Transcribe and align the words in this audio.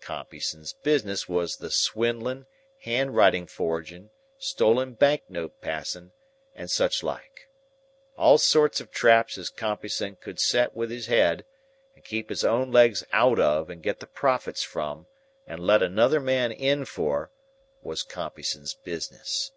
Compeyson's 0.00 0.72
business 0.72 1.28
was 1.28 1.56
the 1.56 1.68
swindling, 1.68 2.46
handwriting 2.82 3.44
forging, 3.48 4.10
stolen 4.38 4.92
bank 4.92 5.22
note 5.28 5.60
passing, 5.60 6.12
and 6.54 6.70
such 6.70 7.02
like. 7.02 7.48
All 8.16 8.38
sorts 8.38 8.80
of 8.80 8.92
traps 8.92 9.36
as 9.36 9.50
Compeyson 9.50 10.14
could 10.14 10.38
set 10.38 10.76
with 10.76 10.92
his 10.92 11.06
head, 11.08 11.44
and 11.96 12.04
keep 12.04 12.28
his 12.28 12.44
own 12.44 12.70
legs 12.70 13.04
out 13.10 13.40
of 13.40 13.68
and 13.68 13.82
get 13.82 13.98
the 13.98 14.06
profits 14.06 14.62
from 14.62 15.08
and 15.44 15.58
let 15.58 15.82
another 15.82 16.20
man 16.20 16.52
in 16.52 16.84
for, 16.84 17.32
was 17.82 18.04
Compeyson's 18.04 18.74
business. 18.74 19.50